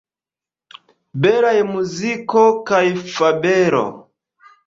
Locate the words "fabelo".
3.17-3.85